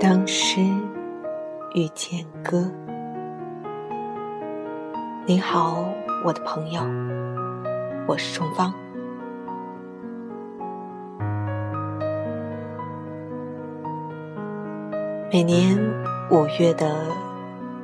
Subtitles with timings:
[0.00, 0.62] 当诗
[1.74, 2.72] 遇见歌，
[5.26, 5.84] 你好，
[6.24, 6.80] 我的朋友，
[8.08, 8.72] 我是重芳。
[15.30, 15.78] 每年
[16.30, 17.04] 五月的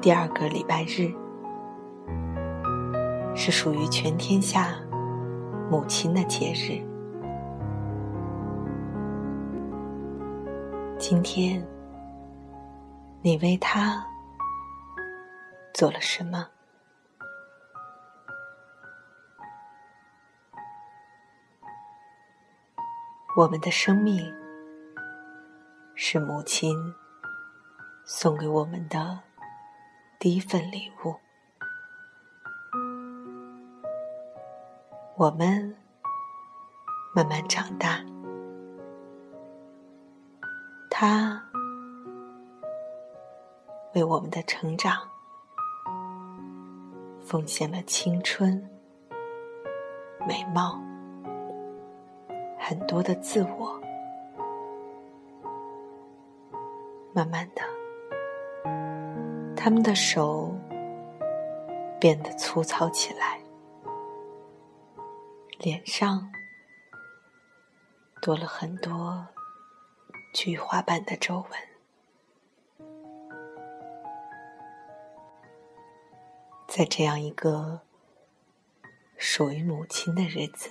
[0.00, 1.12] 第二个礼拜日，
[3.34, 4.68] 是属于全天下
[5.68, 6.80] 母亲的节日。
[10.96, 11.60] 今天。
[13.26, 14.06] 你为他
[15.72, 16.46] 做了什么？
[23.34, 24.30] 我们的生命
[25.94, 26.76] 是母亲
[28.04, 29.18] 送给我们的
[30.18, 31.16] 第一份礼物。
[35.16, 35.74] 我们
[37.14, 38.04] 慢慢长大，
[40.90, 41.42] 他。
[43.94, 45.08] 为我们的成长
[47.22, 48.68] 奉献了青春、
[50.26, 50.80] 美貌、
[52.58, 53.80] 很多的自我。
[57.12, 57.62] 慢慢的，
[59.54, 60.52] 他们的手
[62.00, 63.38] 变得粗糙起来，
[65.60, 66.28] 脸上
[68.20, 69.24] 多了很多
[70.32, 71.73] 菊花般的皱纹。
[76.76, 77.82] 在这样一个
[79.16, 80.70] 属于母亲的日子，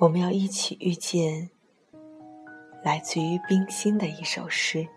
[0.00, 1.50] 我们要一起遇见
[2.82, 4.88] 来自于冰心的一首诗。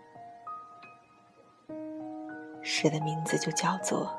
[2.62, 4.06] 诗的名字就叫做《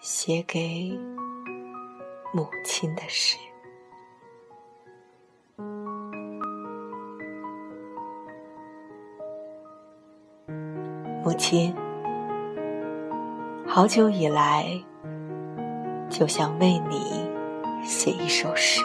[0.00, 0.98] 写给
[2.32, 3.36] 母亲的诗》。
[11.22, 11.76] 母亲。
[13.74, 14.66] 好久以来，
[16.10, 17.26] 就想为你
[17.82, 18.82] 写一首诗，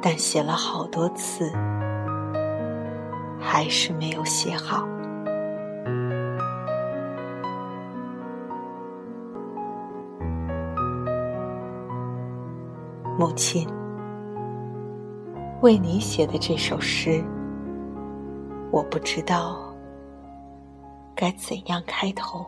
[0.00, 1.52] 但写了好多次，
[3.38, 4.88] 还是没有写好。
[13.18, 13.68] 母亲，
[15.60, 17.22] 为你写的这首诗，
[18.70, 19.65] 我不知道。
[21.16, 22.46] 该怎样开头？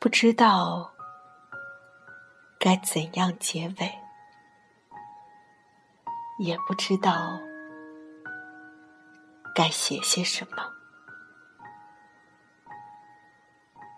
[0.00, 0.90] 不知道
[2.58, 3.94] 该怎样结尾，
[6.40, 7.38] 也不知道
[9.54, 10.56] 该写些什么。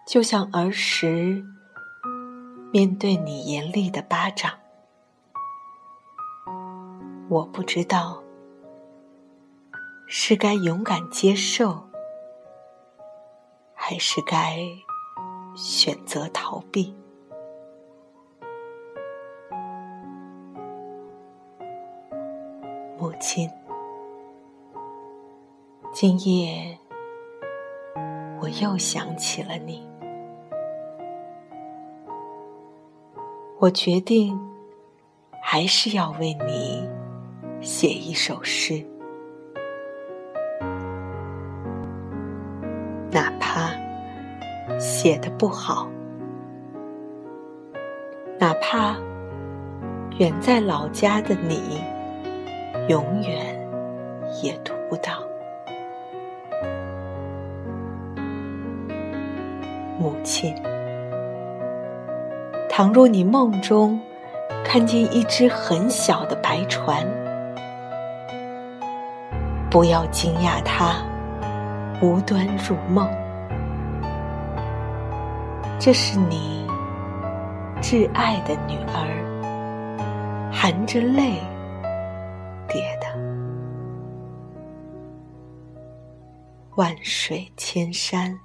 [0.06, 1.43] 就像儿时
[2.75, 4.53] 面对你严厉的巴掌，
[7.31, 8.22] 我不知道
[10.06, 11.91] 是该勇敢接受。
[13.92, 14.56] 还是该
[15.54, 16.94] 选择逃避？
[22.98, 23.50] 母亲，
[25.92, 26.78] 今夜
[28.41, 29.86] 我又想起了你，
[33.59, 34.41] 我决定
[35.42, 36.88] 还是要为你
[37.60, 38.82] 写一首诗。
[45.03, 45.89] 写的不好，
[48.39, 48.95] 哪怕
[50.19, 51.83] 远在老家的你
[52.87, 53.69] 永远
[54.45, 55.15] 也读不到。
[59.99, 60.54] 母亲，
[62.69, 64.01] 倘若你梦中
[64.63, 67.05] 看见一只很小的白船，
[69.69, 70.95] 不要惊讶它。
[72.01, 73.09] 无端入梦，
[75.84, 76.65] 这是你
[77.83, 81.43] 挚爱的女儿含着泪
[82.69, 83.09] 叠的。
[86.77, 88.39] 万水千山，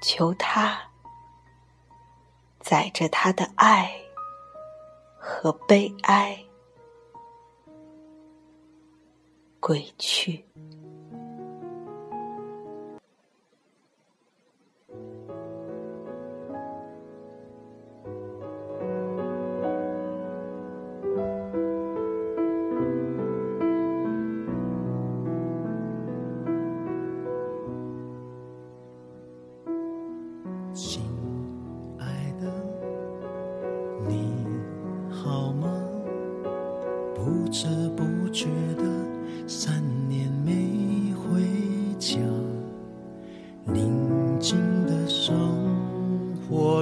[0.00, 0.78] 求他
[2.60, 3.90] 载着他的爱
[5.18, 6.38] 和悲哀
[9.58, 10.46] 归去。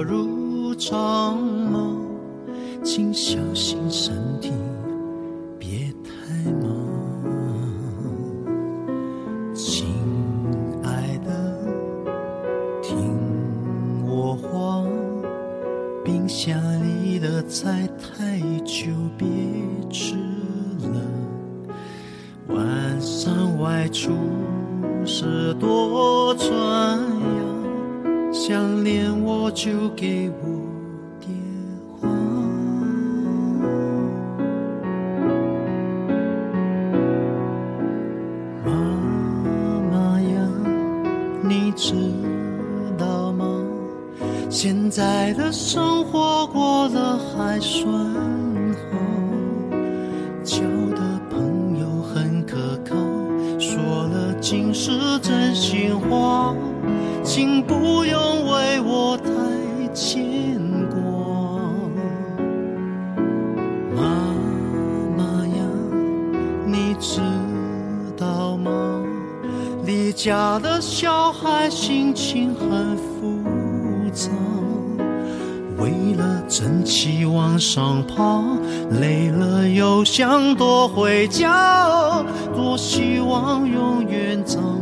[0.03, 2.05] 如常梦
[2.83, 4.51] 请小心身体
[5.57, 6.69] 别太忙。
[9.53, 9.87] 亲
[10.83, 11.57] 爱的
[12.81, 12.97] 听
[14.05, 14.83] 我话
[16.05, 19.27] 冰箱里的菜太久别
[19.91, 20.15] 吃
[20.83, 21.01] 了。
[22.47, 24.11] 晚上外出
[25.05, 27.16] 时多穿
[28.39, 30.47] 想念我就给我
[31.19, 31.27] 电
[31.89, 32.07] 话。
[38.63, 38.71] 妈
[39.91, 40.29] 妈呀，
[41.41, 41.93] 你知
[42.95, 43.43] 道吗？
[44.51, 48.97] 现在的生活过得还算好，
[50.43, 50.61] 交
[50.95, 52.55] 的朋友很可
[52.85, 52.95] 靠，
[53.59, 56.55] 说了尽是真心话，
[57.23, 58.26] 请不要
[59.99, 60.61] 牵
[60.91, 61.01] 挂。
[63.95, 64.03] 妈
[65.17, 65.63] 妈呀，
[66.67, 67.19] 你知
[68.15, 68.71] 道吗？
[69.87, 73.41] 离家的小孩心情很复
[74.13, 74.29] 杂，
[75.79, 78.43] 为了争气往上爬，
[79.01, 82.23] 累了又想躲回家，
[82.55, 84.76] 多希望永远长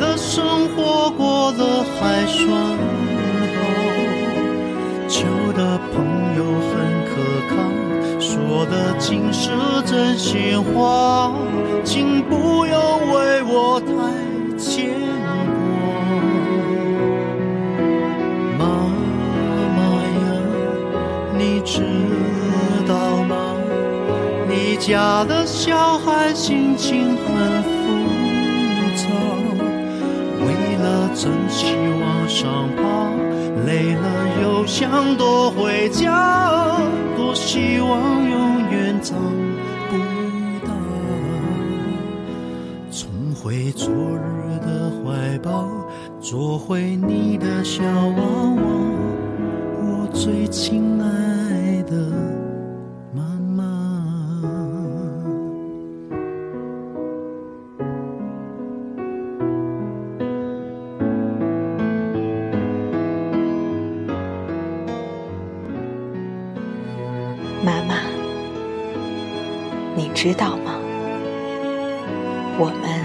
[0.00, 2.48] 的生活过得还算
[3.54, 3.58] 好，
[5.06, 5.20] 旧
[5.52, 7.10] 的朋友很可
[7.50, 7.52] 靠，
[8.18, 9.50] 说的尽是
[9.84, 11.34] 真心话，
[11.84, 13.92] 请不要为我太
[14.58, 14.88] 牵
[15.52, 15.54] 挂。
[18.56, 18.64] 妈
[19.76, 19.78] 妈
[20.16, 20.20] 呀，
[21.36, 21.82] 你知
[22.88, 23.54] 道吗？
[24.48, 27.68] 你家的小孩心情很复
[28.96, 29.04] 杂，
[30.82, 32.82] 了争气往上爬，
[33.66, 36.80] 累了又想躲回家，
[37.16, 39.18] 多希望永远长
[39.90, 39.96] 不
[40.66, 40.72] 大。
[42.90, 45.68] 重回昨日的怀抱，
[46.20, 48.22] 做回你的小娃
[48.56, 48.62] 娃，
[49.82, 50.99] 我最亲
[70.22, 70.74] 知道吗？
[72.58, 72.99] 我们